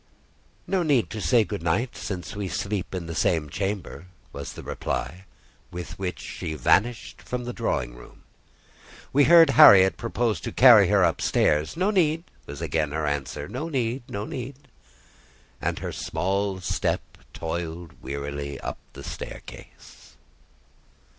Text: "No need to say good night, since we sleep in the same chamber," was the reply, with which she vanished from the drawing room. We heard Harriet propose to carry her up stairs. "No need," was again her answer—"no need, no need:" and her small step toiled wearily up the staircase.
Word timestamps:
"No 0.65 0.81
need 0.81 1.11
to 1.11 1.21
say 1.21 1.43
good 1.43 1.61
night, 1.61 1.95
since 1.95 2.35
we 2.35 2.47
sleep 2.47 2.95
in 2.95 3.05
the 3.05 3.13
same 3.13 3.51
chamber," 3.51 4.07
was 4.33 4.53
the 4.53 4.63
reply, 4.63 5.25
with 5.69 5.99
which 5.99 6.17
she 6.19 6.55
vanished 6.55 7.21
from 7.21 7.43
the 7.43 7.53
drawing 7.53 7.93
room. 7.93 8.23
We 9.13 9.25
heard 9.25 9.51
Harriet 9.51 9.97
propose 9.97 10.41
to 10.41 10.51
carry 10.51 10.87
her 10.87 11.05
up 11.05 11.21
stairs. 11.21 11.77
"No 11.77 11.91
need," 11.91 12.23
was 12.47 12.63
again 12.63 12.89
her 12.93 13.05
answer—"no 13.05 13.69
need, 13.69 14.01
no 14.09 14.25
need:" 14.25 14.67
and 15.61 15.77
her 15.77 15.91
small 15.91 16.59
step 16.61 17.01
toiled 17.31 17.93
wearily 18.01 18.59
up 18.59 18.79
the 18.93 19.03
staircase. 19.03 20.15